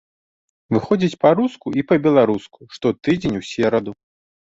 Выходзіць 0.77 1.19
па-руску 1.25 1.67
і 1.79 1.83
па-беларуску 1.91 2.59
штотыдзень 2.79 3.37
у 3.41 3.43
сераду. 3.51 3.93